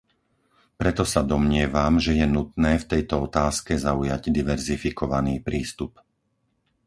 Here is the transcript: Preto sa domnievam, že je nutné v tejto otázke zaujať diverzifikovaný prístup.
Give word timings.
Preto 0.81 1.03
sa 1.13 1.21
domnievam, 1.31 1.93
že 2.05 2.11
je 2.19 2.25
nutné 2.37 2.71
v 2.81 2.89
tejto 2.93 3.15
otázke 3.29 3.73
zaujať 3.87 4.21
diverzifikovaný 4.37 5.35
prístup. 5.47 5.91